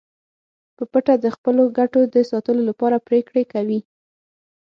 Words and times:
په 0.75 0.83
پټه 0.91 1.15
د 1.23 1.25
خپلو 1.35 1.63
ګټو 1.77 2.01
د 2.13 2.15
ساتلو 2.31 2.61
لپاره 2.69 3.03
پریکړې 3.07 3.43
کوي 3.53 3.79